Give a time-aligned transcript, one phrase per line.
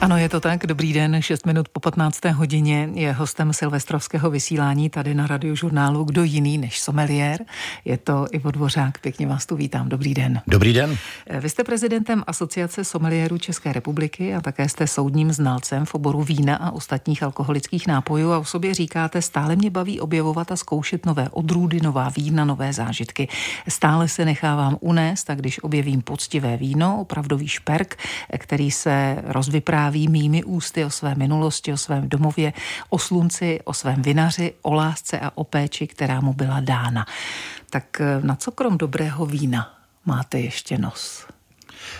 [0.00, 0.66] Ano, je to tak.
[0.66, 2.24] Dobrý den, 6 minut po 15.
[2.24, 7.44] hodině je hostem silvestrovského vysílání tady na radiožurnálu Kdo jiný než someliér.
[7.84, 9.88] Je to Ivo Dvořák, pěkně vás tu vítám.
[9.88, 10.40] Dobrý den.
[10.46, 10.96] Dobrý den.
[11.40, 16.56] Vy jste prezidentem Asociace someliérů České republiky a také jste soudním znalcem v oboru vína
[16.56, 21.28] a ostatních alkoholických nápojů a o sobě říkáte, stále mě baví objevovat a zkoušet nové
[21.30, 23.28] odrůdy, nová vína, nové zážitky.
[23.68, 27.98] Stále se nechávám unést a když objevím poctivé víno, opravdový šperk,
[28.38, 32.52] který se rozvyprává vypráví mými ústy o své minulosti, o svém domově,
[32.90, 37.06] o slunci, o svém vinaři, o lásce a o péči, která mu byla dána.
[37.70, 41.26] Tak eh, na co krom dobrého vína máte ještě nos?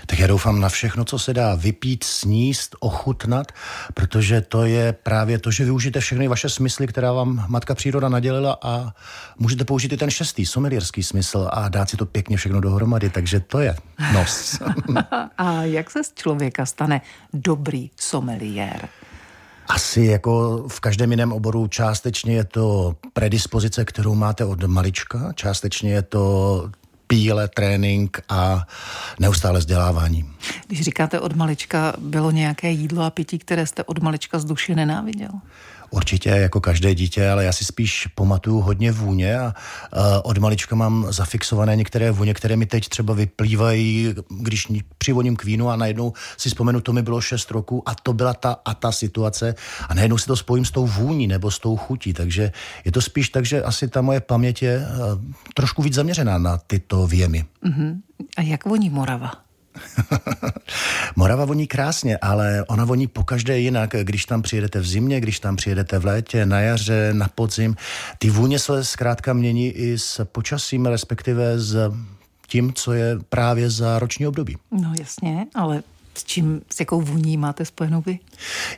[0.06, 3.52] Tak já doufám na všechno, co se dá vypít, sníst, ochutnat,
[3.95, 8.59] protože to je právě to, že využijete všechny vaše smysly, která vám matka příroda nadělila
[8.62, 8.95] a
[9.38, 13.41] můžete použít i ten šestý, somelierský smysl a dát si to pěkně všechno dohromady, takže
[13.41, 13.77] to je
[14.12, 14.59] nos.
[15.38, 17.01] a jak se z člověka stane
[17.32, 18.88] dobrý someliér?
[19.68, 25.93] Asi jako v každém jiném oboru částečně je to predispozice, kterou máte od malička, částečně
[25.93, 26.70] je to
[27.07, 28.66] píle, trénink a
[29.21, 30.30] neustále vzdělávání.
[30.66, 34.74] Když říkáte od malička, bylo nějaké jídlo a pití, které jste od malička z duše
[34.74, 35.30] nenáviděl?
[35.90, 39.54] Určitě, jako každé dítě, ale já si spíš pamatuju hodně vůně a,
[39.92, 44.66] a od malička mám zafixované některé vůně, které mi teď třeba vyplývají, když
[44.98, 48.34] přivoním k vínu a najednou si vzpomenu, to mi bylo 6 roku a to byla
[48.34, 49.54] ta a ta situace
[49.88, 52.52] a najednou si to spojím s tou vůní nebo s tou chutí, takže
[52.84, 54.87] je to spíš tak, že asi ta moje paměť je
[55.54, 57.45] trošku víc zaměřená na tyto věmy.
[57.64, 58.01] Uh-huh.
[58.37, 59.45] A jak voní Morava?
[61.16, 63.95] Morava voní krásně, ale ona voní po každé jinak.
[64.03, 67.77] Když tam přijedete v zimě, když tam přijedete v létě, na jaře, na podzim.
[68.19, 71.93] Ty vůně se zkrátka mění i s počasím, respektive s
[72.47, 74.56] tím, co je právě za roční období.
[74.71, 75.82] No jasně, ale
[76.15, 78.19] s čím, s jakou vůní máte spojenou vy?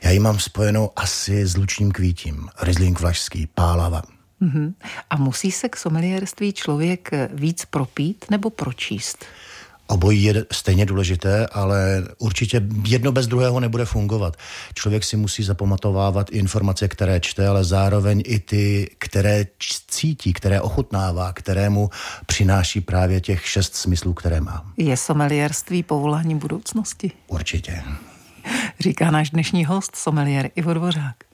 [0.03, 2.49] Já ji mám spojenou asi s lučním kvítím.
[2.61, 4.01] Riesling vlašský, pálava.
[4.41, 4.73] Uh-huh.
[5.09, 9.25] A musí se k someliérství člověk víc propít nebo pročíst?
[9.89, 14.37] Obojí je stejně důležité, ale určitě jedno bez druhého nebude fungovat.
[14.73, 19.45] Člověk si musí zapamatovávat informace, které čte, ale zároveň i ty, které
[19.87, 21.89] cítí, které ochutnává, kterému
[22.25, 24.65] přináší právě těch šest smyslů, které má.
[24.77, 27.11] Je someliérství povolání budoucnosti?
[27.27, 27.83] Určitě.
[28.79, 31.28] Říká náš dnešní host, someliér Ivo Dvořák.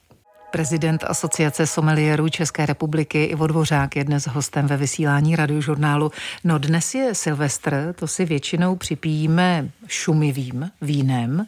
[0.51, 6.11] Prezident Asociace someliérů České republiky Ivo Dvořák je dnes hostem ve vysílání radiožurnálu.
[6.43, 11.45] No dnes je Silvestr, to si většinou připíjíme šumivým vínem.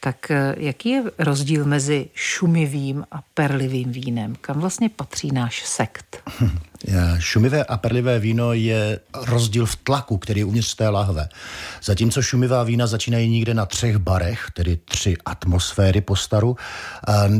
[0.00, 4.34] Tak eh, jaký je rozdíl mezi šumivým a perlivým vínem?
[4.40, 6.22] Kam vlastně patří náš sekt?
[7.18, 11.28] Šumivé a perlivé víno je rozdíl v tlaku, který je uvnitř té lahve.
[11.82, 16.56] Zatímco šumivá vína začínají někde na třech barech, tedy tři atmosféry po staru,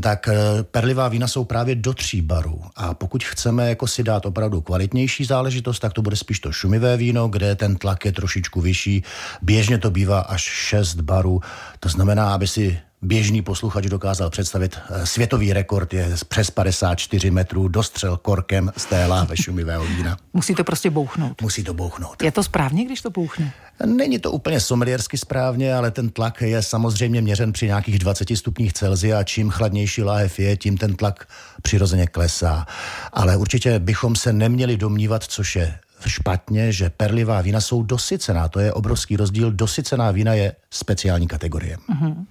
[0.01, 2.61] tak e, perlivá vína jsou právě do tří barů.
[2.77, 6.97] A pokud chceme jako si dát opravdu kvalitnější záležitost, tak to bude spíš to šumivé
[6.97, 9.03] víno, kde ten tlak je trošičku vyšší.
[9.43, 11.41] Běžně to bývá až šest barů.
[11.81, 14.79] To znamená, aby si běžný posluchač dokázal představit.
[14.91, 20.17] Eh, světový rekord je přes 54 metrů, dostřel korkem z té láve šumivého vína.
[20.33, 21.43] Musí to prostě bouchnout.
[21.43, 22.23] Musí to bouchnout.
[22.23, 23.53] Je to správně, když to bouchne?
[23.87, 28.73] Není to úplně someliersky správně, ale ten tlak je samozřejmě měřen při nějakých 20 stupních
[28.73, 31.29] Celsia a čím chladnější láhev je, tím ten tlak
[31.63, 32.67] přirozeně klesá.
[33.13, 38.49] Ale určitě bychom se neměli domnívat, což je špatně, že perlivá vína jsou dosycená.
[38.49, 39.53] To je obrovský rozdíl.
[39.53, 41.77] Dosycená vína je speciální kategorie.
[41.77, 42.25] Mm-hmm.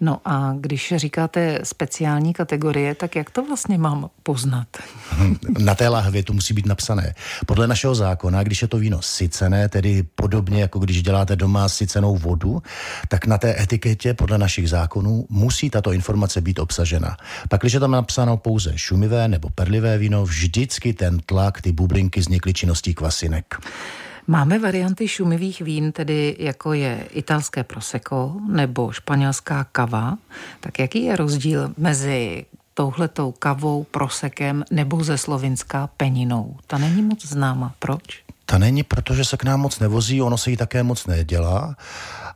[0.00, 4.66] No a když říkáte speciální kategorie, tak jak to vlastně mám poznat?
[5.58, 7.14] Na té lahvě to musí být napsané.
[7.46, 12.16] Podle našeho zákona, když je to víno sycené, tedy podobně jako když děláte doma sycenou
[12.16, 12.62] vodu,
[13.08, 17.16] tak na té etiketě podle našich zákonů musí tato informace být obsažena.
[17.48, 22.20] Pak, když je tam napsáno pouze šumivé nebo perlivé víno, vždycky ten tlak, ty bublinky
[22.20, 23.54] vznikly činností kvasinek.
[24.26, 30.18] Máme varianty šumivých vín, tedy jako je italské prosecco nebo španělská kava.
[30.60, 36.56] Tak jaký je rozdíl mezi touhletou kavou, prosekem nebo ze slovinská peninou?
[36.66, 37.74] Ta není moc známa.
[37.78, 38.22] Proč?
[38.46, 41.76] Ta není, protože se k nám moc nevozí, ono se jí také moc nedělá.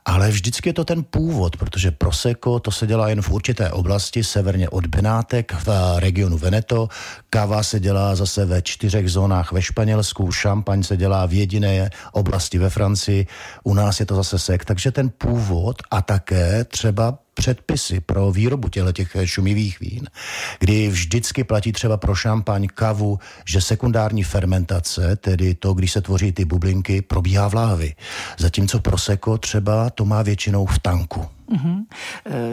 [0.04, 4.24] Ale vždycky je to ten původ, protože Prosecco to se dělá jen v určité oblasti,
[4.24, 5.68] severně od Benátek v
[5.98, 6.88] regionu Veneto.
[7.30, 12.58] Káva se dělá zase ve čtyřech zónách ve Španělsku, šampaň se dělá v jediné oblasti
[12.58, 13.26] ve Francii,
[13.64, 14.64] u nás je to zase sek.
[14.64, 20.08] Takže ten původ a také třeba předpisy pro výrobu těch šumivých vín,
[20.58, 26.32] kdy vždycky platí třeba pro šampaň, kavu, že sekundární fermentace, tedy to, když se tvoří
[26.32, 27.94] ty bublinky, probíhá v láhvi.
[28.38, 31.26] Zatímco proseko třeba to má většinou v tanku.
[31.48, 31.84] Uh-huh.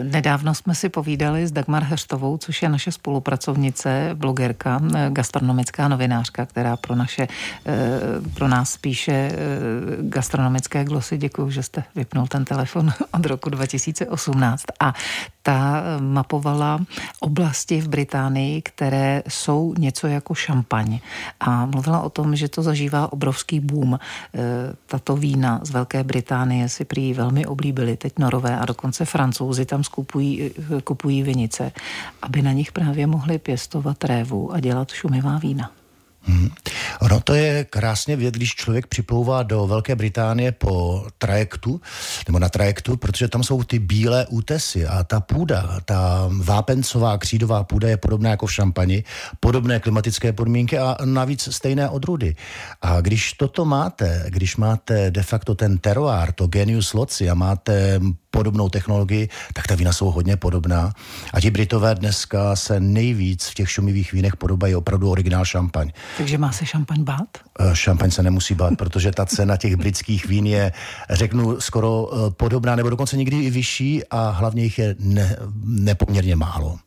[0.02, 6.46] Nedávno jsme si povídali s Dagmar Heřtovou, což je naše spolupracovnice, blogerka, eh, gastronomická novinářka,
[6.46, 7.28] která pro naše,
[7.66, 8.00] eh,
[8.34, 9.32] pro nás píše
[10.00, 11.18] gastronomické glosy.
[11.18, 14.64] Děkuji, že jste vypnul ten telefon od roku 2018.
[14.80, 14.94] A
[15.42, 16.80] ta mapovala
[17.20, 20.98] oblasti v Británii, které jsou něco jako šampaň.
[21.40, 23.98] A mluvila o tom, že to zažívá obrovský boom.
[24.86, 29.64] Tato vína z Velké Británie si prý velmi oblíbily teď norové a dokonce dokonce francouzi
[29.64, 30.50] tam skupují,
[30.84, 31.72] kupují vinice,
[32.22, 35.70] aby na nich právě mohli pěstovat révu a dělat šumivá vína.
[36.26, 36.48] Hmm.
[37.00, 41.80] Ono to je krásně vědět, když člověk připlouvá do Velké Británie po trajektu,
[42.28, 47.64] nebo na trajektu, protože tam jsou ty bílé útesy a ta půda, ta vápencová křídová
[47.64, 49.04] půda je podobná jako v Šampani,
[49.40, 52.36] podobné klimatické podmínky a navíc stejné odrůdy.
[52.82, 58.00] A když toto máte, když máte de facto ten teroár, to genius loci a máte
[58.34, 60.92] podobnou technologii, tak ta vína jsou hodně podobná.
[61.34, 65.90] A ti Britové dneska se nejvíc v těch šumivých vínech podobají opravdu originál šampaň.
[66.18, 67.30] Takže má se šampaň bát?
[67.60, 70.72] Eh, šampaň se nemusí bát, protože ta cena těch britských vín je,
[71.10, 76.36] řeknu, skoro eh, podobná, nebo dokonce někdy i vyšší a hlavně jich je ne, nepoměrně
[76.36, 76.78] málo.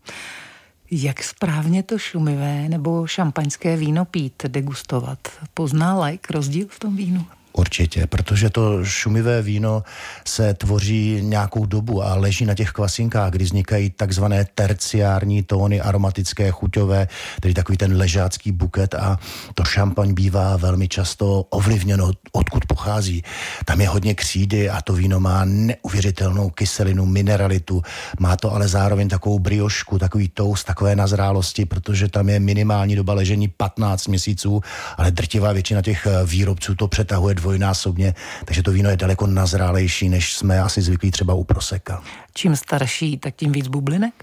[0.91, 5.19] Jak správně to šumivé nebo šampaňské víno pít, degustovat?
[5.53, 7.25] Pozná like rozdíl v tom vínu?
[7.57, 9.83] Určitě, protože to šumivé víno
[10.25, 16.51] se tvoří nějakou dobu a leží na těch kvasinkách, kdy vznikají takzvané terciární tóny aromatické,
[16.51, 17.07] chuťové,
[17.41, 19.19] tedy takový ten ležácký buket a
[19.53, 23.23] to šampaň bývá velmi často ovlivněno, odkud pochází.
[23.65, 27.81] Tam je hodně křídy a to víno má neuvěřitelnou kyselinu, mineralitu,
[28.19, 33.13] má to ale zároveň takovou briošku, takový toast, takové nazrálosti, protože tam je minimální doba
[33.13, 34.61] ležení 15 měsíců,
[34.97, 38.15] ale drtivá většina těch výrobců to přetahuje dvojnásobně,
[38.45, 42.03] takže to víno je daleko nazrálejší, než jsme asi zvyklí třeba u proseka.
[42.37, 44.13] Čím starší, tak tím víc bublinek?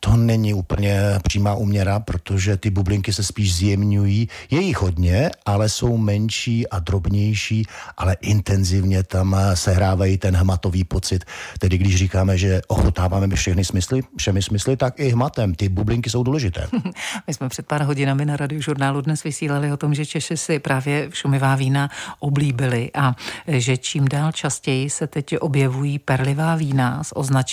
[0.00, 4.28] To není úplně přímá uměra, protože ty bublinky se spíš zjemňují.
[4.50, 7.66] Je jich hodně, ale jsou menší a drobnější,
[7.96, 11.24] ale intenzivně tam sehrávají ten hmatový pocit.
[11.58, 15.54] Tedy když říkáme, že ochotáváme všechny smysly, všemi smysly, tak i hmatem.
[15.54, 16.66] Ty bublinky jsou důležité.
[17.26, 21.08] My jsme před pár hodinami na radiožurnálu dnes vysílali o tom, že Češi si právě
[21.12, 23.16] šumivá vína oblíbili a
[23.48, 27.49] že čím dál častěji se teď objevují perlivá vína s označením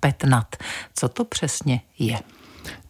[0.00, 0.56] petnat.
[0.94, 2.18] Co to přesně je.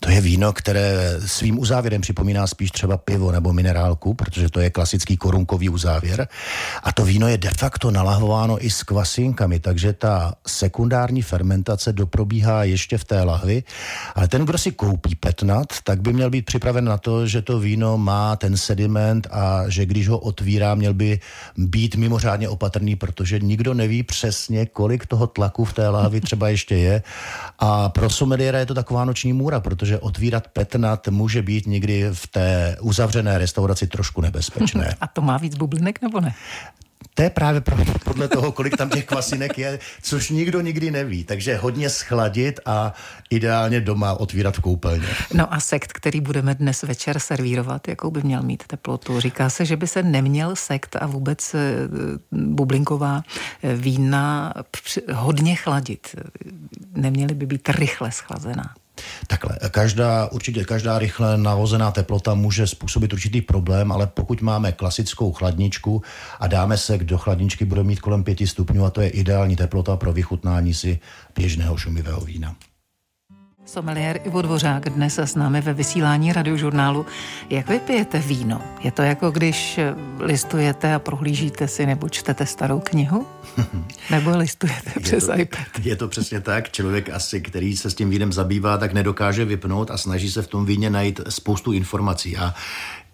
[0.01, 4.71] To je víno, které svým uzávěrem připomíná spíš třeba pivo nebo minerálku, protože to je
[4.71, 6.29] klasický korunkový uzávěr.
[6.83, 12.65] A to víno je de facto nalahováno i s kvasinkami, takže ta sekundární fermentace doprobíhá
[12.65, 13.63] ještě v té lahvi.
[14.15, 17.59] Ale ten, kdo si koupí petnat, tak by měl být připraven na to, že to
[17.59, 21.21] víno má ten sediment a že když ho otvírá, měl by
[21.57, 26.77] být mimořádně opatrný, protože nikdo neví přesně, kolik toho tlaku v té lahvi třeba ještě
[26.77, 27.03] je.
[27.59, 32.05] A pro someliera je to taková noční můra, protože protože otvírat petnat může být někdy
[32.13, 34.97] v té uzavřené restauraci trošku nebezpečné.
[35.01, 36.35] A to má víc bublinek nebo ne?
[37.15, 37.63] To je právě
[38.05, 41.25] podle toho, kolik tam těch kvasinek je, což nikdo nikdy neví.
[41.25, 42.95] Takže hodně schladit a
[43.31, 45.07] ideálně doma otvírat v koupelně.
[45.35, 49.21] No a sekt, který budeme dnes večer servírovat, jakou by měl mít teplotu?
[49.21, 51.59] Říká se, že by se neměl sekt a vůbec eh,
[52.33, 53.23] bublinková
[53.63, 54.55] eh, vína
[55.13, 56.17] hodně chladit.
[56.95, 58.75] Neměly by být rychle schlazená.
[59.27, 65.33] Takhle, každá, určitě každá rychle navozená teplota může způsobit určitý problém, ale pokud máme klasickou
[65.33, 66.03] chladničku
[66.41, 69.97] a dáme se do chladničky, bude mít kolem 5 stupňů a to je ideální teplota
[69.97, 70.99] pro vychutnání si
[71.37, 72.57] běžného šumivého vína.
[73.69, 77.07] Someliér Ivo Dvořák dnes s námi ve vysílání radiožurnálu.
[77.51, 78.63] Jak vy pijete víno?
[78.81, 79.81] Je to jako když
[80.19, 83.27] listujete a prohlížíte si nebo čtete starou knihu?
[84.11, 85.67] Nebo listujete je přes to, iPad?
[85.83, 86.73] Je to přesně tak.
[86.73, 90.47] Člověk asi, který se s tím vínem zabývá, tak nedokáže vypnout a snaží se v
[90.47, 92.37] tom víně najít spoustu informací.
[92.37, 92.55] A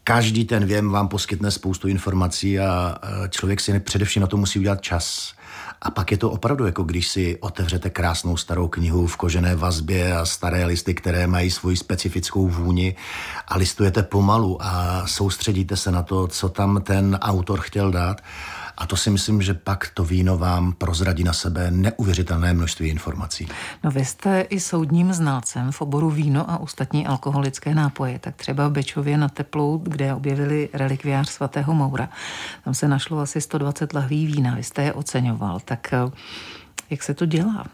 [0.05, 2.99] každý ten věm vám poskytne spoustu informací a
[3.31, 5.35] člověk si především na to musí udělat čas.
[5.85, 10.17] A pak je to opravdu jako když si otevřete krásnou starou knihu v kožené vazbě
[10.17, 12.97] a staré listy, které mají svoji specifickou vůni
[13.49, 18.21] a listujete pomalu a soustředíte se na to, co tam ten autor chtěl dát.
[18.79, 23.49] A to si myslím, že pak to víno vám prozradí na sebe neuvěřitelné množství informací.
[23.85, 28.19] No vy jste i soudním znalcem v oboru víno a ostatní alkoholické nápoje.
[28.19, 32.09] Tak třeba v Bečově na Teplou, kde objevili relikviář svatého Moura.
[32.65, 34.55] Tam se našlo asi 120 lahví vína.
[34.55, 35.61] Vy jste je oceňoval.
[35.65, 36.11] Tak eh,
[36.91, 37.65] jak se to dělá?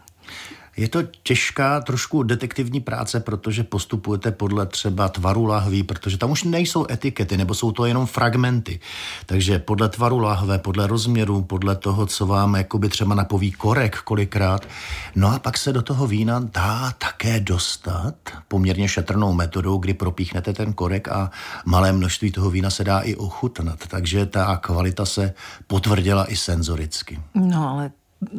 [0.76, 6.44] Je to těžká, trošku detektivní práce, protože postupujete podle třeba tvaru lahví, protože tam už
[6.44, 8.80] nejsou etikety, nebo jsou to jenom fragmenty.
[9.26, 14.68] Takže podle tvaru lahve, podle rozměru, podle toho, co vám jakoby třeba napoví korek kolikrát.
[15.16, 18.14] No a pak se do toho vína dá také dostat
[18.48, 21.30] poměrně šetrnou metodou, kdy propíchnete ten korek a
[21.64, 23.86] malé množství toho vína se dá i ochutnat.
[23.88, 25.34] Takže ta kvalita se
[25.66, 27.20] potvrdila i senzoricky.
[27.34, 27.90] No ale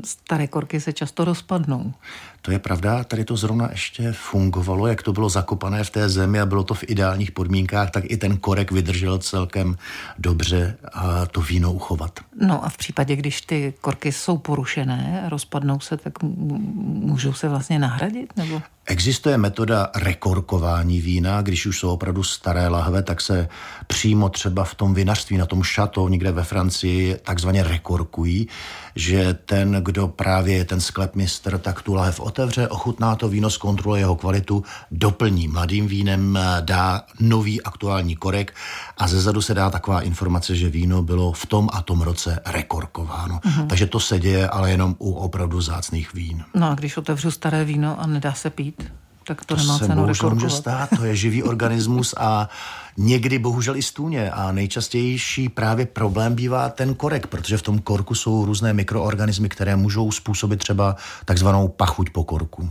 [0.05, 1.93] staré korky se často rozpadnou.
[2.41, 6.41] To je pravda, tady to zrovna ještě fungovalo, jak to bylo zakopané v té zemi
[6.41, 9.77] a bylo to v ideálních podmínkách, tak i ten korek vydržel celkem
[10.19, 12.19] dobře a to víno uchovat.
[12.41, 17.79] No a v případě, když ty korky jsou porušené, rozpadnou se, tak můžou se vlastně
[17.79, 18.37] nahradit?
[18.37, 18.61] Nebo?
[18.85, 23.49] Existuje metoda rekorkování vína, když už jsou opravdu staré lahve, tak se
[23.87, 28.47] přímo třeba v tom vinařství, na tom šatou někde ve Francii takzvaně rekorkují,
[28.95, 34.01] že ten, kdo právě je ten sklepmistr, tak tu lahev otevře, ochutná to víno, zkontroluje
[34.01, 38.55] jeho kvalitu, doplní mladým vínem, dá nový aktuální korek
[38.97, 43.39] a zezadu se dá taková informace, že víno bylo v tom a tom roce rekorkováno.
[43.39, 43.67] Uh-huh.
[43.67, 46.43] Takže to se děje, ale jenom u opravdu zácných vín.
[46.55, 48.91] No a když otevřu staré víno a nedá se pít?
[49.27, 52.49] tak to, to nemá se cenu může stát, to je živý organismus a
[52.97, 58.15] někdy bohužel i stůně a nejčastější právě problém bývá ten korek, protože v tom korku
[58.15, 60.95] jsou různé mikroorganismy, které můžou způsobit třeba
[61.25, 62.69] takzvanou pachuť po korku.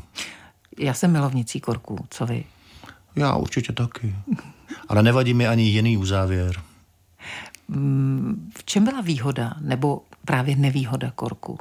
[0.79, 2.45] Já jsem milovnicí korku, co vy?
[3.17, 4.17] Já určitě taky.
[4.89, 6.62] Ale nevadí mi ani jiný uzávěr.
[7.69, 11.59] Mm, v čem byla výhoda nebo právě nevýhoda korku?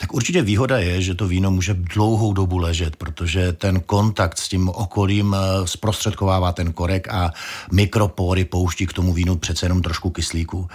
[0.00, 4.48] Tak určitě výhoda je, že to víno může dlouhou dobu ležet, protože ten kontakt s
[4.48, 7.32] tím okolím eh, zprostředkovává ten korek a
[7.72, 10.68] mikropory pouští k tomu vínu přece jenom trošku kyslíku.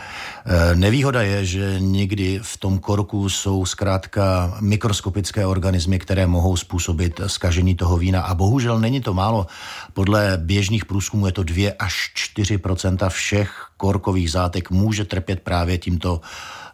[0.45, 7.21] Eh, nevýhoda je, že někdy v tom korku jsou zkrátka mikroskopické organismy, které mohou způsobit
[7.27, 9.47] skažení toho vína a bohužel není to málo.
[9.93, 16.21] Podle běžných průzkumů je to 2 až 4% všech korkových zátek může trpět právě tímto,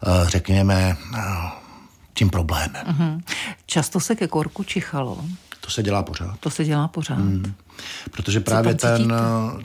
[0.02, 0.96] eh, řekněme,
[2.20, 2.84] tím problémem.
[2.84, 3.20] Mm-hmm.
[3.66, 5.24] Často se ke korku čichalo.
[5.60, 6.36] To se dělá pořád.
[6.40, 7.18] To se dělá pořád.
[7.18, 7.54] Mm.
[8.10, 9.12] Protože právě ten,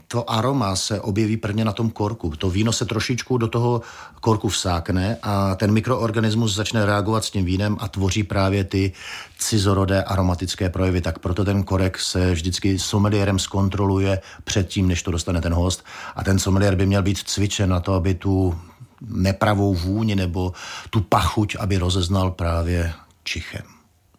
[0.08, 2.30] to aroma se objeví prvně na tom korku.
[2.30, 3.82] To víno se trošičku do toho
[4.22, 8.94] korku vsákne a ten mikroorganismus začne reagovat s tím vínem a tvoří právě ty
[9.38, 11.02] cizorodé aromatické projevy.
[11.02, 15.84] Tak proto ten korek se vždycky someliérem zkontroluje předtím, než to dostane ten host.
[16.16, 18.56] A ten someliér by měl být cvičen na to, aby tu
[19.02, 20.54] nepravou vůni nebo
[20.90, 23.64] tu pachuť, aby rozeznal právě čichem.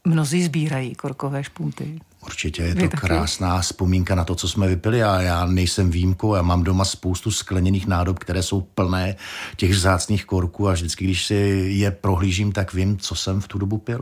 [0.04, 2.00] Mnozí sbírají korkové špunty.
[2.24, 6.34] Určitě je to krásná vzpomínka na to, co jsme vypili a já nejsem výjimkou.
[6.34, 9.16] Já mám doma spoustu skleněných nádob, které jsou plné
[9.56, 11.34] těch vzácných korků a vždycky, když si
[11.68, 14.00] je prohlížím, tak vím, co jsem v tu dobu pil.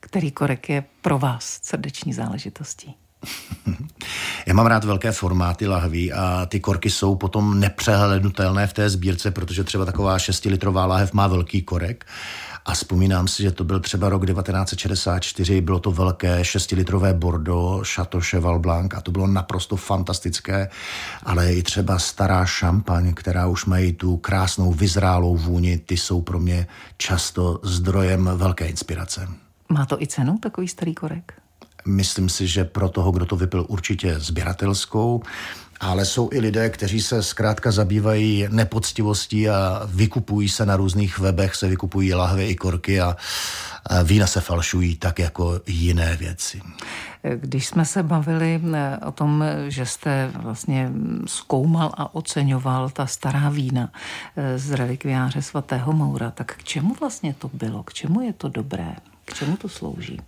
[0.00, 2.94] Který korek je pro vás srdeční záležitostí?
[4.46, 9.30] Já mám rád velké formáty lahví a ty korky jsou potom nepřehlednutelné v té sbírce,
[9.30, 12.06] protože třeba taková 6-litrová lahev má velký korek.
[12.64, 18.20] A vzpomínám si, že to byl třeba rok 1964, bylo to velké 6-litrové Bordeaux, Chateau
[18.20, 20.70] Cheval Blanc a to bylo naprosto fantastické,
[21.22, 26.38] ale i třeba stará šampaň, která už mají tu krásnou vyzrálou vůni, ty jsou pro
[26.38, 29.28] mě často zdrojem velké inspirace.
[29.68, 31.41] Má to i cenu, takový starý korek?
[31.84, 35.22] Myslím si, že pro toho, kdo to vypil určitě sběratelskou,
[35.80, 41.54] ale jsou i lidé, kteří se zkrátka zabývají nepoctivostí a vykupují se na různých webech,
[41.54, 43.16] se vykupují lahve i korky a
[44.04, 46.62] vína se falšují tak jako jiné věci.
[47.36, 50.92] Když jsme se bavili eh, o tom, že jste vlastně
[51.26, 53.92] zkoumal a oceňoval ta stará vína
[54.36, 57.82] eh, z relikviáře svatého Moura, tak k čemu vlastně to bylo?
[57.82, 58.94] K čemu je to dobré?
[59.24, 60.20] K čemu to slouží?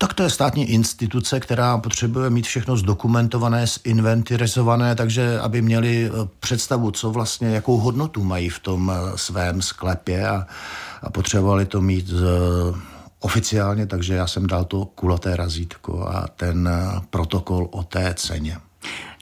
[0.00, 6.28] Tak to je státní instituce, která potřebuje mít všechno zdokumentované, zinventarizované, takže aby měli eh,
[6.40, 10.46] představu, co vlastně, jakou hodnotu mají v tom eh, svém sklepě a,
[11.02, 12.78] a potřebovali to mít z, eh,
[13.18, 16.68] oficiálně, takže já jsem dal to kulaté razítko a ten
[17.10, 18.56] protokol o té ceně.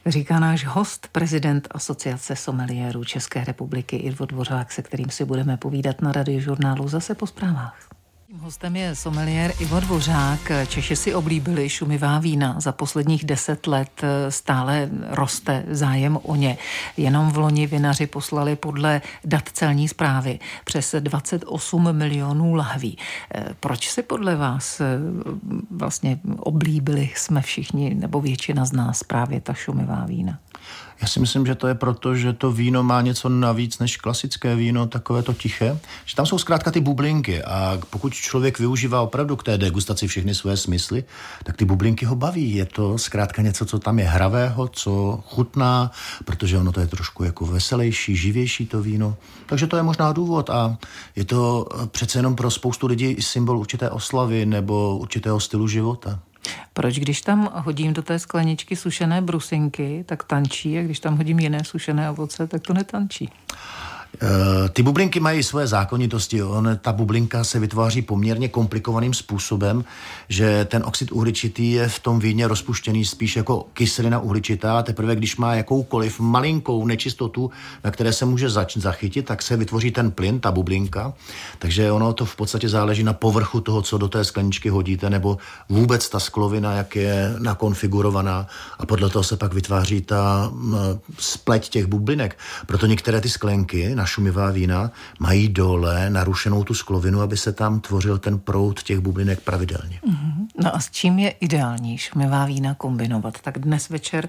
[0.06, 6.02] Říká náš host, prezident Asociace someliérů České republiky Ivo Dvořák, se kterým si budeme povídat
[6.02, 7.97] na radiožurnálu zase po zprávách.
[8.36, 10.52] Hostem je someliér Ivo Dvořák.
[10.68, 12.60] Češi si oblíbili šumivá vína.
[12.60, 16.58] Za posledních deset let stále roste zájem o ně.
[16.96, 22.98] Jenom v loni vinaři poslali podle dat celní zprávy přes 28 milionů lahví.
[23.60, 24.82] Proč si podle vás
[25.70, 30.38] vlastně oblíbili jsme všichni, nebo většina z nás právě ta šumivá vína?
[31.02, 34.56] Já si myslím, že to je proto, že to víno má něco navíc než klasické
[34.56, 39.36] víno, takové to tiché, že tam jsou zkrátka ty bublinky a pokud člověk využívá opravdu
[39.36, 41.04] k té degustaci všechny své smysly,
[41.44, 42.54] tak ty bublinky ho baví.
[42.54, 45.90] Je to zkrátka něco, co tam je hravého, co chutná,
[46.24, 49.16] protože ono to je trošku jako veselější, živější to víno.
[49.46, 50.78] Takže to je možná důvod a
[51.16, 56.20] je to přece jenom pro spoustu lidí symbol určité oslavy nebo určitého stylu života.
[56.72, 61.38] Proč, když tam hodím do té skleničky sušené brusinky, tak tančí a když tam hodím
[61.38, 63.30] jiné sušené ovoce, tak to netančí?
[64.22, 66.42] Eh, ty bublinky mají své zákonitosti.
[66.42, 69.84] On, ta bublinka se vytváří poměrně komplikovaným způsobem,
[70.28, 74.82] že ten oxid uhličitý je v tom víně rozpuštěný spíš jako kyselina uhličitá.
[74.82, 77.50] Teprve když má jakoukoliv malinkou nečistotu,
[77.84, 81.12] na které se může zač- zachytit, tak se vytvoří ten plyn, ta bublinka.
[81.58, 85.38] Takže ono to v podstatě záleží na povrchu toho, co do té skleničky hodíte, nebo
[85.68, 88.46] vůbec ta sklovina, jak je nakonfigurovaná.
[88.78, 90.52] A podle toho se pak vytváří ta
[91.18, 92.38] spleť těch bublinek.
[92.66, 97.80] Proto některé ty sklenky na šumivá vína mají dole narušenou tu sklovinu, aby se tam
[97.80, 100.00] tvořil ten proud těch bublinek pravidelně.
[100.08, 100.46] Mm-hmm.
[100.64, 103.40] No a s čím je ideální šumivá vína kombinovat?
[103.40, 104.28] Tak dnes večer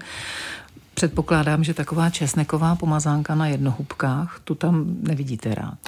[0.94, 5.78] Předpokládám, že taková česneková pomazánka na jednohubkách, tu tam nevidíte rád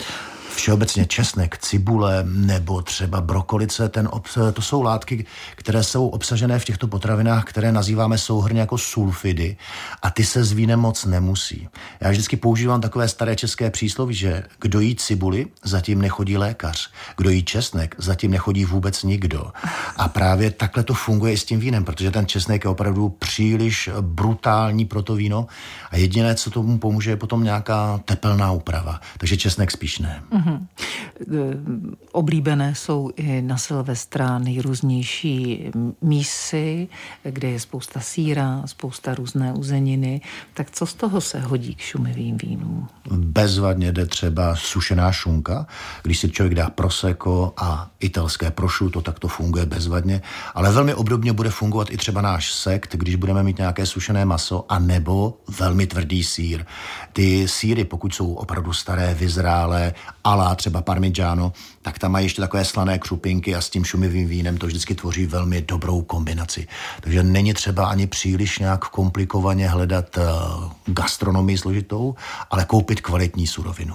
[0.55, 6.65] všeobecně česnek, cibule nebo třeba brokolice, ten obs- to jsou látky, které jsou obsažené v
[6.65, 9.57] těchto potravinách, které nazýváme souhrně jako sulfidy
[10.03, 11.69] a ty se s vínem moc nemusí.
[12.01, 16.91] Já vždycky používám takové staré české přísloví, že kdo jí cibuli, zatím nechodí lékař.
[17.17, 19.53] Kdo jí česnek, zatím nechodí vůbec nikdo.
[19.97, 23.91] A právě takhle to funguje i s tím vínem, protože ten česnek je opravdu příliš
[24.01, 25.47] brutální pro to víno
[25.91, 29.01] a jediné, co tomu pomůže, je potom nějaká tepelná úprava.
[29.19, 30.23] Takže česnek spíš ne.
[30.31, 30.42] Mm.
[30.43, 30.67] Mm-hmm.
[32.13, 35.71] Oblíbené jsou i na Silvestra nejrůznější
[36.03, 36.89] mísy,
[37.23, 40.21] kde je spousta síra, spousta různé uzeniny.
[40.55, 42.89] Tak co z toho se hodí k šumivým vínům?
[43.11, 45.67] Bezvadně jde třeba sušená šunka.
[46.03, 50.23] Když si člověk dá proseko a italské prošuto, tak to funguje bezvadně.
[50.55, 54.65] Ale velmi obdobně bude fungovat i třeba náš sekt, když budeme mít nějaké sušené maso
[54.69, 56.65] a nebo velmi tvrdý sír.
[57.13, 59.95] Ty síry, pokud jsou opravdu staré, vyzrálé,
[60.33, 64.57] alá třeba parmigiano, tak tam mají ještě takové slané křupinky a s tím šumivým vínem
[64.57, 66.69] to vždycky tvoří velmi dobrou kombinaci.
[67.01, 70.23] Takže není třeba ani příliš nějak komplikovaně hledat uh,
[70.87, 72.15] gastronomii složitou,
[72.51, 73.95] ale koupit kvalitní surovinu.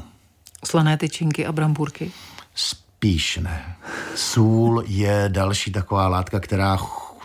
[0.66, 2.12] Slané tyčinky a bramburky?
[2.56, 3.76] Spíš ne.
[4.16, 6.78] Sůl je další taková látka, která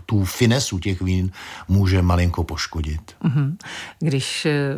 [0.07, 1.31] tu finesu těch vín
[1.69, 3.17] může malinko poškodit.
[3.23, 3.57] Mhm.
[3.99, 4.75] Když eh,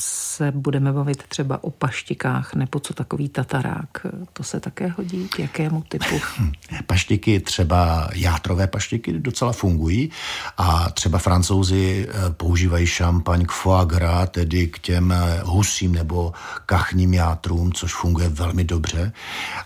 [0.00, 5.38] se budeme bavit třeba o paštikách nebo co takový tatarák, to se také hodí k
[5.38, 6.20] jakému typu?
[6.86, 10.10] Paštiky, třeba játrové paštiky docela fungují
[10.56, 16.32] a třeba francouzi eh, používají šampaň k foie gras, tedy k těm eh, husím nebo
[16.66, 19.12] kachním játrům, což funguje velmi dobře.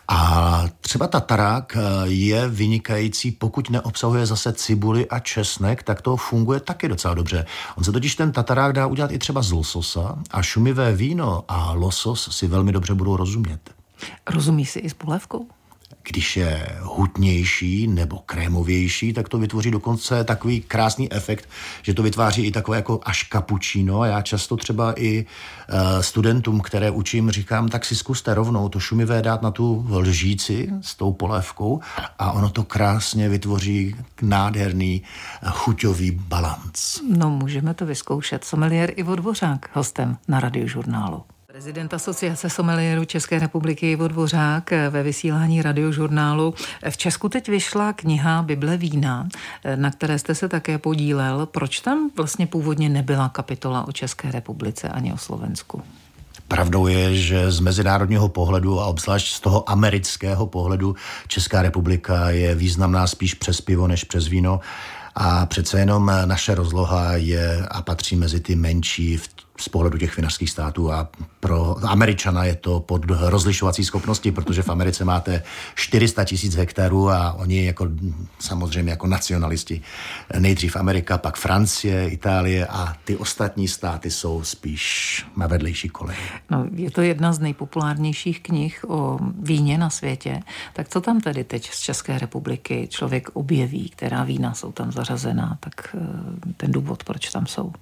[0.09, 6.61] A třeba tatarák eh, je vynikající, pokud neobsahuje zase cibuli a česnek, tak to funguje
[6.61, 7.47] taky docela dobře.
[7.77, 11.73] On se totiž ten tatarák dá udělat i třeba z lososa, a šumivé víno a
[11.73, 13.75] losos si velmi dobře budou rozumět.
[14.31, 15.49] Rozumí si i s polévkou?
[16.11, 21.49] Když je hutnější nebo krémovější, tak to vytvoří dokonce takový krásný efekt,
[21.83, 24.05] že to vytváří i takové jako až kapučíno.
[24.05, 29.23] Já často třeba i uh, studentům, které učím, říkám, tak si zkuste rovnou to šumivé
[29.23, 31.81] dát na tu lžíci s tou polévkou
[32.19, 35.03] a ono to krásně vytvoří nádherný
[35.47, 36.99] chuťový balanc.
[37.17, 38.45] No, můžeme to vyzkoušet.
[38.45, 41.23] Someliér Ivo Dvořák, hostem na radiožurnálu.
[41.59, 46.55] Prezident Asociace somelierů České republiky Ivo Dvořák ve vysílání radiožurnálu.
[46.91, 49.29] V Česku teď vyšla kniha Bible vína,
[49.77, 51.47] na které jste se také podílel.
[51.47, 55.83] Proč tam vlastně původně nebyla kapitola o České republice ani o Slovensku?
[56.49, 60.97] Pravdou je, že z mezinárodního pohledu a obzvlášť z toho amerického pohledu
[61.29, 64.61] Česká republika je významná spíš přes pivo než přes víno.
[65.15, 70.17] A přece jenom naše rozloha je a patří mezi ty menší v z pohledu těch
[70.17, 71.09] vinařských států a
[71.41, 75.43] pro Američana je to pod rozlišovací schopnosti, protože v Americe máte
[75.75, 77.89] 400 tisíc hektarů a oni jako
[78.39, 79.83] samozřejmě jako nacionalisti.
[80.39, 86.19] Nejdřív Amerika, pak Francie, Itálie a ty ostatní státy jsou spíš na vedlejší koleji.
[86.51, 90.41] No, je to jedna z nejpopulárnějších knih o víně na světě.
[90.73, 95.59] Tak co tam tedy teď z České republiky člověk objeví, která vína jsou tam zařazená,
[95.61, 97.73] tak eh, ten důvod, proč tam jsou?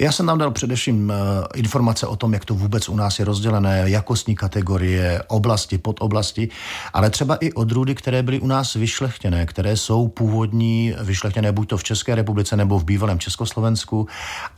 [0.00, 1.14] Já jsem tam dal především eh,
[1.58, 6.48] informace o tom, jak to vůbec u nás je rozdělené, jakostní kategorie, oblasti, podoblasti,
[6.92, 11.76] ale třeba i odrůdy, které byly u nás vyšlechtěné, které jsou původní, vyšlechtěné buď to
[11.76, 14.08] v České republice nebo v bývalém Československu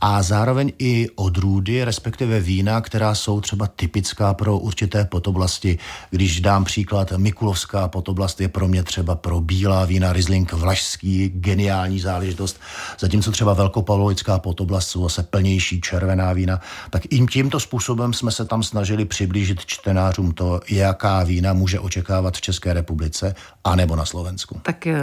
[0.01, 5.77] a zároveň i odrůdy, respektive vína, která jsou třeba typická pro určité podoblasti.
[6.09, 11.99] Když dám příklad, Mikulovská podoblast je pro mě třeba pro bílá vína, Riesling vlašský, geniální
[11.99, 12.59] záležitost,
[12.99, 18.45] zatímco třeba Velkopavlovická podoblast jsou zase plnější červená vína, tak i tímto způsobem jsme se
[18.45, 24.59] tam snažili přiblížit čtenářům to, jaká vína může očekávat v České republice anebo na Slovensku.
[24.63, 24.99] Tak eh,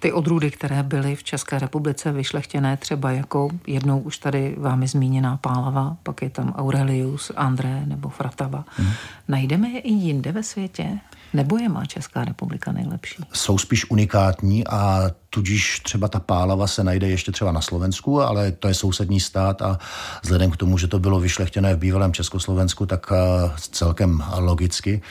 [0.00, 5.36] ty odrůdy, které byly v České republice vyšlechtěné třeba jako jednou už tady vámi zmíněná
[5.36, 8.64] Pálava, pak je tam Aurelius, André nebo Fratava.
[8.76, 8.92] Hmm.
[9.28, 10.98] Najdeme je i jinde ve světě?
[11.34, 13.24] Nebo je má Česká republika nejlepší?
[13.32, 18.52] Jsou spíš unikátní a tudíž třeba ta pálava se najde ještě třeba na Slovensku, ale
[18.52, 19.78] to je sousední stát a
[20.22, 25.02] vzhledem k tomu, že to bylo vyšlechtěné v bývalém Československu, tak eh, celkem logicky.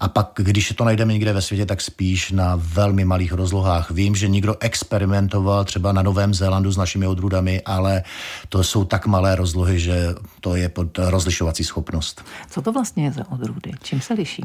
[0.00, 3.90] A pak, když to najdeme někde ve světě, tak spíš na velmi malých rozlohách.
[3.90, 8.02] Vím, že někdo experimentoval třeba na Novém Zélandu s našimi odrůdami, ale
[8.48, 12.24] to jsou tak malé rozlohy, že to je pod rozlišovací schopnost.
[12.50, 13.72] Co to vlastně je za odrůdy?
[13.82, 14.44] Čím se liší?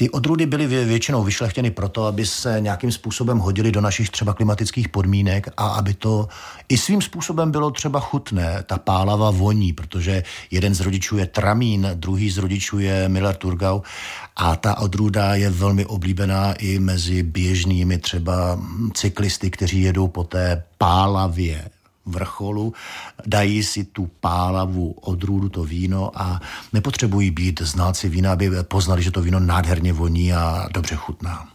[0.00, 4.88] Ty odrůdy byly většinou vyšlechtěny proto, aby se nějakým způsobem hodily do našich třeba klimatických
[4.88, 6.28] podmínek a aby to
[6.68, 8.62] i svým způsobem bylo třeba chutné.
[8.66, 13.80] Ta pálava voní, protože jeden z rodičů je tramín, druhý z rodičů je Miller Turgau
[14.36, 18.58] a ta odrůda je velmi oblíbená i mezi běžnými třeba
[18.94, 21.64] cyklisty, kteří jedou po té pálavě
[22.10, 22.74] vrcholu,
[23.26, 26.40] dají si tu pálavu odrůdu, to víno a
[26.72, 31.48] nepotřebují být znalci vína, aby poznali, že to víno nádherně voní a dobře chutná.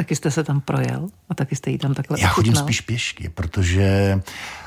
[0.00, 2.64] Taky jste se tam projel a taky jste jí tam takhle Já chodím ochutnal.
[2.64, 4.20] spíš pěšky, protože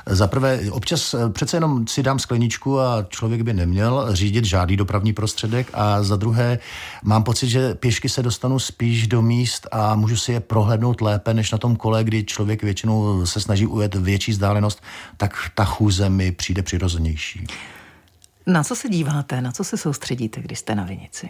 [0.05, 4.77] za prvé občas eh, přece jenom si dám skleničku a člověk by neměl řídit žádný
[4.77, 6.59] dopravní prostředek a za druhé
[7.03, 11.33] mám pocit, že pěšky se dostanu spíš do míst a můžu si je prohlédnout lépe
[11.33, 14.83] než na tom kole, kdy člověk většinou se snaží ujet větší vzdálenost,
[15.17, 17.47] tak ta chůze mi přijde přirozenější.
[18.47, 21.29] Na co se díváte, na co se soustředíte, když jste na vinici?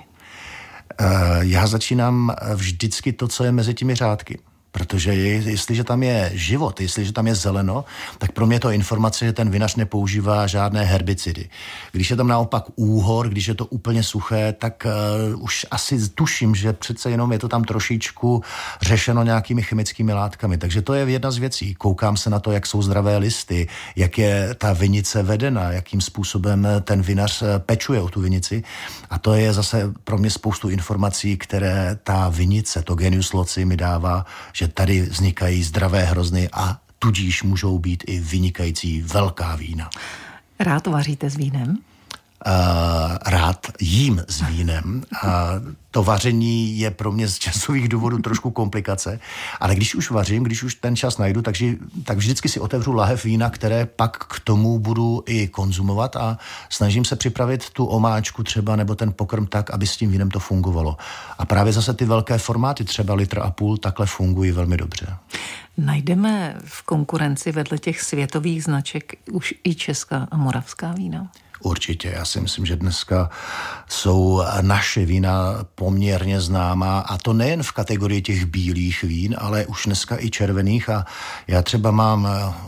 [0.99, 1.05] Eh,
[1.39, 4.39] já začínám vždycky to, co je mezi těmi řádky.
[4.73, 7.85] Protože jestliže tam je život, jestliže tam je zeleno,
[8.17, 11.49] tak pro mě to informace, že ten vinař nepoužívá žádné herbicidy.
[11.91, 14.87] Když je tam naopak úhor, když je to úplně suché, tak
[15.33, 18.43] uh, už asi tuším, že přece jenom je to tam trošičku
[18.81, 20.57] řešeno nějakými chemickými látkami.
[20.57, 21.75] Takže to je jedna z věcí.
[21.75, 26.67] Koukám se na to, jak jsou zdravé listy, jak je ta vinice vedena, jakým způsobem
[26.81, 28.63] ten vinař eh, pečuje o tu vinici.
[29.09, 33.77] A to je zase pro mě spoustu informací, které ta vinice, to genius loci mi
[33.77, 39.89] dává, že že tady vznikají zdravé hrozny a tudíž můžou být i vynikající velká vína.
[40.59, 41.69] Rád vaříte s vínem?
[41.69, 41.77] Uh,
[43.83, 45.03] jím s vínem.
[45.23, 45.29] Uh,
[45.91, 49.19] to vaření je pro mě z časových důvodů trošku komplikace,
[49.59, 53.23] ale když už vařím, když už ten čas najdu, takže, tak vždycky si otevřu lahev
[53.23, 56.37] vína, které pak k tomu budu i konzumovat a
[56.69, 60.39] snažím se připravit tu omáčku třeba nebo ten pokrm tak, aby s tím vínem to
[60.39, 60.97] fungovalo.
[61.37, 65.17] A právě zase ty velké formáty, třeba litr a půl, takhle fungují velmi dobře.
[65.77, 71.31] Najdeme v konkurenci vedle těch světových značek už i česká a moravská vína?
[71.63, 72.13] Určitě.
[72.15, 73.29] Já si myslím, že dneska
[73.89, 79.85] jsou naše vína poměrně známá a to nejen v kategorii těch bílých vín, ale už
[79.85, 81.05] dneska i červených a
[81.47, 82.27] já třeba mám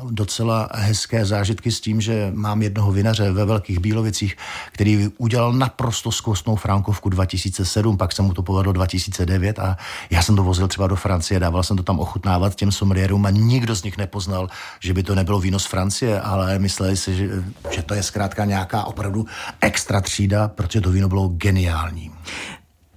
[0.10, 4.38] docela hezké zážitky s tím, že mám jednoho vinaře ve Velkých Bílovicích,
[4.72, 9.78] který udělal naprosto zkostnou frankovku 2007, pak se mu to povedlo 2009 a
[10.10, 13.30] já jsem to vozil třeba do Francie, dával jsem to tam ochutnávat těm sommelierům a
[13.30, 17.44] nikdo z nich nepoznal, že by to nebylo víno z Francie, ale mysleli si, že,
[17.72, 19.26] že to je zkrátka nějaká opravdu
[19.62, 22.12] extra třída, protože to víno bylo geniální.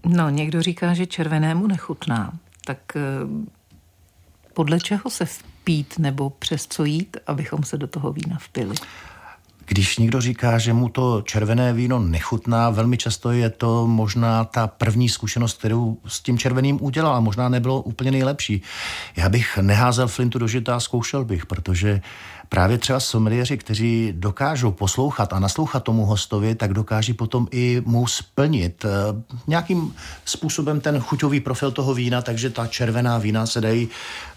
[0.07, 2.33] No, někdo říká, že červenému nechutná.
[2.65, 3.01] Tak eh,
[4.55, 8.75] podle čeho se vpít nebo přes co jít, abychom se do toho vína vpili?
[9.69, 14.67] Když někdo říká, že mu to červené víno nechutná, velmi často je to možná ta
[14.67, 18.63] první zkušenost, kterou s tím červeným udělal a možná nebylo úplně nejlepší.
[19.17, 22.01] Já bych neházel flintu do žita a zkoušel bych, protože
[22.49, 28.07] právě třeba someliéři, kteří dokážou poslouchat a naslouchat tomu hostovi, tak dokáží potom i mu
[28.07, 28.89] splnit eh,
[29.47, 33.89] nějakým způsobem ten chuťový profil toho vína, takže ta červená vína se dají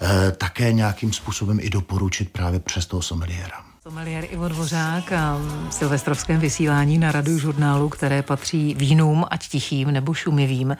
[0.01, 3.70] eh, také nějakým způsobem i doporučit právě přes toho someliéra.
[3.83, 5.37] Someliér Ivo Dvořák a
[5.69, 10.71] v silvestrovském vysílání na radu žurnálu, které patří vínům, ať tichým nebo šumivým.
[10.71, 10.77] Eh,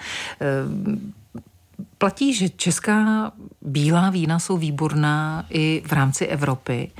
[1.98, 6.92] platí, že česká bílá vína jsou výborná i v rámci Evropy,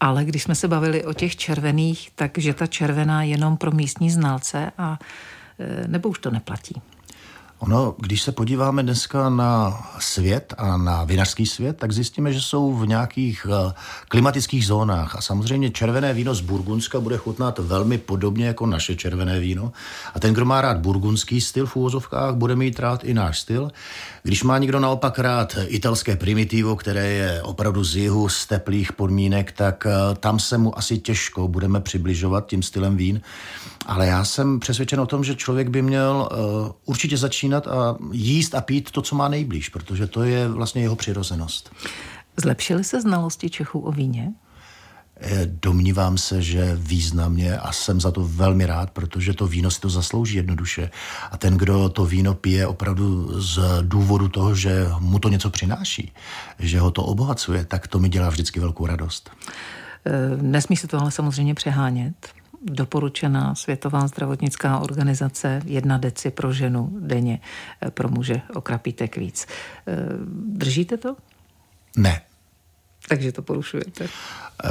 [0.00, 4.72] ale když jsme se bavili o těch červených, takže ta červená jenom pro místní znalce
[4.78, 4.98] a
[5.58, 6.82] e, nebo už to neplatí?
[7.60, 12.74] Ono, když se podíváme dneska na svět a na vinařský svět, tak zjistíme, že jsou
[12.74, 13.72] v nějakých eh,
[14.08, 15.16] klimatických zónách.
[15.16, 19.72] A samozřejmě červené víno z Burgundska bude chutnat velmi podobně jako naše červené víno.
[20.14, 23.70] A ten, kdo má rád burgundský styl v úvozovkách, bude mít rád i náš styl.
[24.22, 29.52] Když má někdo naopak rád italské primitivo, které je opravdu z jihu, z teplých podmínek,
[29.52, 33.20] tak eh, tam se mu asi těžko budeme přibližovat tím stylem vín.
[33.86, 38.54] Ale já jsem přesvědčen o tom, že člověk by měl uh, určitě začínat a jíst
[38.54, 41.70] a pít to, co má nejblíž, protože to je vlastně jeho přirozenost.
[42.36, 44.32] Zlepšily se znalosti Čechů o víně?
[45.22, 49.80] Eh, domnívám se, že významně a jsem za to velmi rád, protože to víno si
[49.80, 50.90] to zaslouží jednoduše.
[51.30, 56.12] A ten, kdo to víno pije opravdu z důvodu toho, že mu to něco přináší,
[56.58, 59.30] že ho to obohacuje, tak to mi dělá vždycky velkou radost.
[60.04, 62.14] Eh, nesmí se to ale samozřejmě přehánět
[62.62, 67.40] doporučená Světová zdravotnická organizace jedna deci pro ženu denně,
[67.82, 69.46] eh, pro muže o krapítek víc.
[69.86, 69.96] Eh,
[70.46, 71.16] držíte to?
[71.96, 72.20] Ne.
[73.08, 74.04] Takže to porušujete.
[74.04, 74.68] Eh,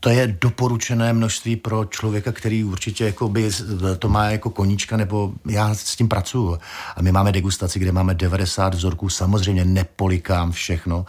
[0.00, 3.50] to je doporučené množství pro člověka, který určitě jako by
[3.98, 6.58] to má jako koníčka, nebo já s tím pracuju.
[6.96, 11.06] A my máme degustaci, kde máme 90 vzorků, samozřejmě nepolikám všechno,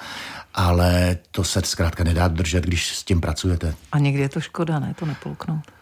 [0.54, 3.76] ale to se zkrátka nedá držet, když s tím pracujete.
[3.92, 5.77] A někdy je to škoda, ne, to nepolknout.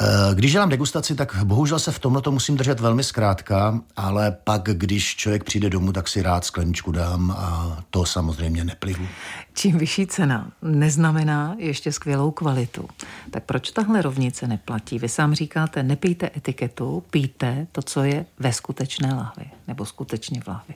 [0.00, 4.36] Eh, když dělám degustaci, tak bohužel se v tomhle to musím držet velmi zkrátka, ale
[4.44, 9.06] pak, když člověk přijde domů, tak si rád skleničku dám a to samozřejmě neplivu.
[9.54, 12.88] Čím vyšší cena neznamená ještě skvělou kvalitu.
[13.30, 14.98] Tak proč tahle rovnice neplatí?
[14.98, 20.48] Vy sám říkáte, nepijte etiketu, pijte to, co je ve skutečné lahvi, nebo skutečně v
[20.48, 20.74] lahvi.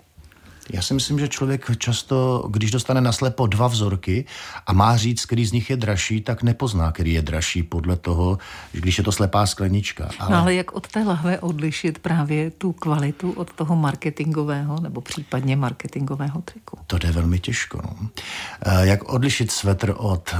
[0.72, 4.24] Já si myslím, že člověk často, když dostane naslepo dva vzorky
[4.66, 8.38] a má říct, který z nich je dražší, tak nepozná, který je dražší podle toho,
[8.72, 10.10] když je to slepá sklenička.
[10.18, 10.30] Ale...
[10.30, 15.56] No ale jak od té lahve odlišit právě tu kvalitu od toho marketingového nebo případně
[15.56, 16.78] marketingového triku?
[16.86, 17.80] To jde velmi těžko.
[17.84, 18.08] No.
[18.62, 20.38] Eh, jak odlišit svetr od eh,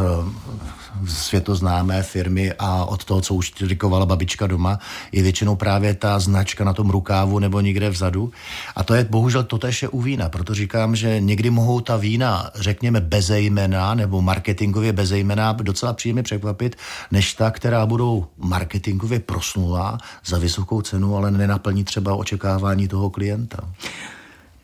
[1.09, 4.79] světoznámé firmy a od toho, co už trikovala babička doma,
[5.13, 8.33] je většinou právě ta značka na tom rukávu nebo někde vzadu.
[8.77, 11.97] A to je bohužel totéž je u vína vína, proto říkám, že někdy mohou ta
[11.97, 16.77] vína, řekněme, bezejmená nebo marketingově bezejmená docela příjemně překvapit,
[17.11, 23.59] než ta, která budou marketingově prosnulá za vysokou cenu, ale nenaplní třeba očekávání toho klienta.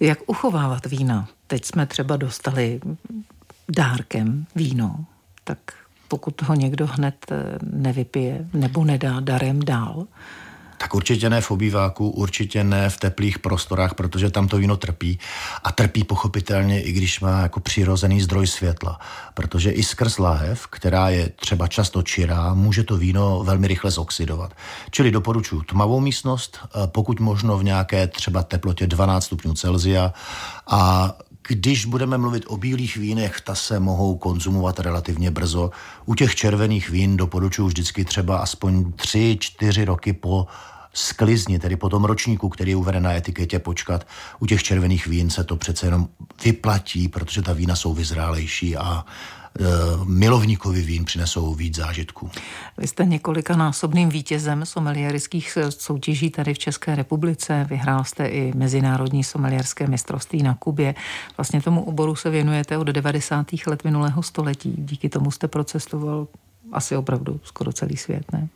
[0.00, 1.28] Jak uchovávat vína?
[1.46, 2.80] Teď jsme třeba dostali
[3.68, 5.04] dárkem víno,
[5.44, 5.58] tak
[6.08, 10.06] pokud ho někdo hned eh, nevypije nebo nedá darem dál,
[10.78, 15.18] tak určitě ne v obýváku, určitě ne v teplých prostorách, protože tam to víno trpí.
[15.64, 19.00] A trpí pochopitelně, i když má jako přirozený zdroj světla.
[19.34, 24.52] Protože i skrz láhev, která je třeba často čirá, může to víno velmi rychle zoxidovat.
[24.90, 30.12] Čili doporučuji tmavou místnost, pokud možno v nějaké třeba teplotě 12 stupňů Celzia
[30.66, 31.12] a
[31.48, 35.70] když budeme mluvit o bílých vínech, ta se mohou konzumovat relativně brzo.
[36.06, 40.46] U těch červených vín doporučuji vždycky třeba aspoň 3-4 roky po
[40.92, 44.06] sklizni, tedy po tom ročníku, který je uveden na etiketě, počkat.
[44.38, 46.08] U těch červených vín se to přece jenom
[46.44, 49.04] vyplatí, protože ta vína jsou vyzrálejší a
[50.04, 52.30] milovníkovi vín přinesou víc zážitků.
[52.78, 57.66] Vy jste několikanásobným vítězem somelierických soutěží tady v České republice.
[57.70, 60.94] Vyhrál jste i mezinárodní somelierské mistrovství na Kubě.
[61.36, 63.46] Vlastně tomu oboru se věnujete od 90.
[63.66, 64.74] let minulého století.
[64.78, 66.26] Díky tomu jste procestoval
[66.72, 68.48] asi opravdu skoro celý svět, ne?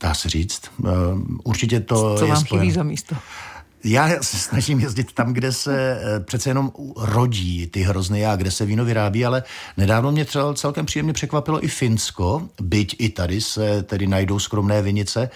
[0.00, 0.62] Dá se říct.
[0.84, 0.90] Eh,
[1.44, 2.62] určitě to Co je vám spojen.
[2.62, 3.16] chybí za místo?
[3.84, 8.50] Já se snažím jezdit tam, kde se eh, přece jenom rodí ty hrozné já, kde
[8.50, 9.42] se víno vyrábí, ale
[9.76, 14.82] nedávno mě třeba celkem příjemně překvapilo i Finsko, byť i tady se tedy najdou skromné
[14.82, 15.30] vinice,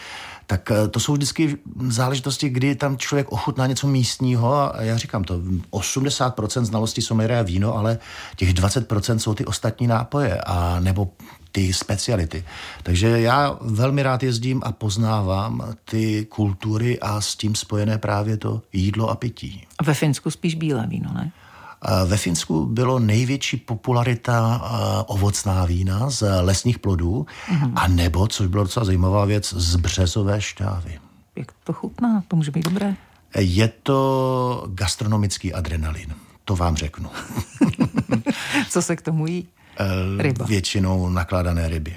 [0.46, 1.56] tak eh, to jsou vždycky
[1.88, 7.76] záležitosti, kdy tam člověk ochutná něco místního a já říkám to, 80% znalosti sommeliéra víno,
[7.76, 7.98] ale
[8.36, 11.10] těch 20% jsou ty ostatní nápoje a nebo
[11.54, 12.44] ty speciality.
[12.82, 18.62] Takže já velmi rád jezdím a poznávám ty kultury a s tím spojené právě to
[18.72, 19.66] jídlo a pití.
[19.78, 21.32] A ve Finsku spíš bílé víno, ne?
[22.06, 24.62] Ve Finsku bylo největší popularita
[25.06, 27.72] ovocná vína z lesních plodů, mm-hmm.
[27.76, 30.98] a nebo, což bylo docela zajímavá věc, z březové šťávy.
[31.36, 32.24] Jak to chutná?
[32.28, 32.96] To může být dobré.
[33.38, 36.14] Je to gastronomický adrenalin,
[36.44, 37.10] to vám řeknu.
[38.70, 39.48] Co se k tomu jí?
[40.18, 40.46] Ryba.
[40.46, 41.96] Většinou nakládané ryby.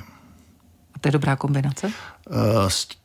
[0.93, 1.91] A to je dobrá kombinace?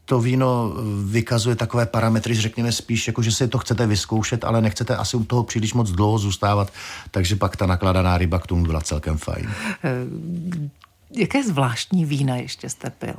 [0.04, 0.72] to víno
[1.04, 5.24] vykazuje takové parametry, řekněme spíš, jako že si to chcete vyzkoušet, ale nechcete asi u
[5.24, 6.72] toho příliš moc dlouho zůstávat,
[7.10, 9.50] takže pak ta nakladaná ryba k tomu byla celkem fajn.
[11.16, 13.14] Jaké zvláštní vína ještě jste pil?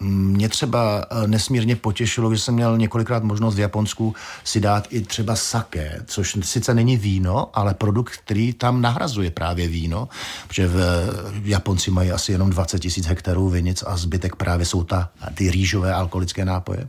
[0.00, 5.00] Mě třeba eh, nesmírně potěšilo, že jsem měl několikrát možnost v Japonsku si dát i
[5.00, 10.08] třeba sake, což sice není víno, ale produkt, který tam nahrazuje právě víno,
[10.48, 15.10] protože v Japonci mají asi jenom 20 tisíc hektarů vinic a zbytek právě jsou ta,
[15.34, 16.88] ty rýžové alkoholické nápoje.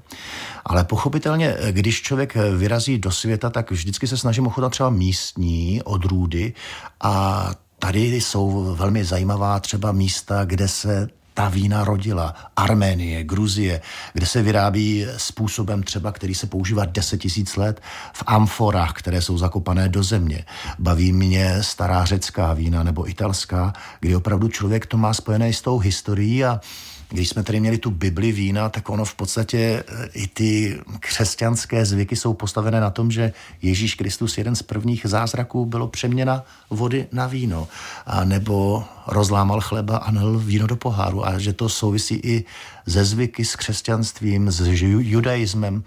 [0.66, 6.54] Ale pochopitelně, když člověk vyrazí do světa, tak vždycky se snažím ochutnat třeba místní odrůdy
[7.02, 12.36] a Tady jsou velmi zajímavá třeba místa, kde se ta vína rodila.
[12.56, 13.82] Arménie, Gruzie,
[14.14, 17.82] kde se vyrábí způsobem třeba, který se používá 10 tisíc let
[18.14, 20.46] v amforách, které jsou zakopané do země.
[20.80, 25.80] Baví mě stará řecká vína nebo italská, kdy opravdu člověk to má spojené s tou
[25.80, 26.62] historií a
[27.10, 31.86] když jsme tady měli tu Bibli vína, tak ono v podstatě eh, i ty křesťanské
[31.86, 37.08] zvyky jsou postavené na tom, že Ježíš Kristus, jeden z prvních zázraků, bylo přeměna vody
[37.12, 37.68] na víno,
[38.06, 42.46] a nebo rozlámal chleba a nal víno do poháru a že to souvisí i
[42.86, 44.62] ze zvyky s křesťanstvím, s
[45.00, 45.84] judaismem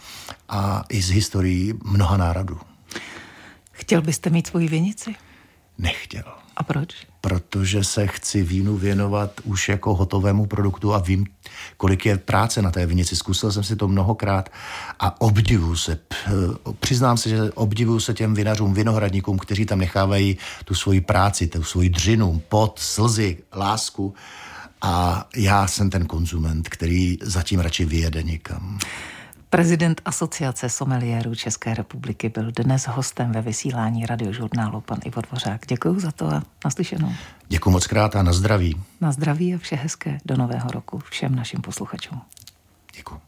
[0.49, 2.61] a i s historií mnoha národů.
[3.73, 5.15] Chtěl byste mít svoji vinici?
[5.79, 6.25] Nechtěl.
[6.57, 7.07] A proč?
[7.29, 11.27] Protože se chci vínu věnovat už jako hotovému produktu a vím,
[11.77, 13.17] kolik je práce na té vinici.
[13.17, 14.49] Zkusil jsem si to mnohokrát
[15.01, 15.99] a obdivuju se.
[16.81, 21.63] Přiznám se, že obdivuju se těm vinařům, vinohradníkům, kteří tam nechávají tu svoji práci, tu
[21.63, 24.15] svoji dřinu, pot, slzy, lásku.
[24.83, 28.79] A já jsem ten konzument, který zatím radši vyjede někam.
[29.51, 35.67] Prezident Asociace someliérů České republiky byl dnes hostem ve vysílání radiožurnálu pan Ivo Dvořák.
[35.67, 37.13] Děkuji za to a naslyšenou.
[37.49, 38.81] Děkuji moc krát a na zdraví.
[39.01, 42.21] Na zdraví a vše hezké do nového roku všem našim posluchačům.
[42.97, 43.21] Děkuji.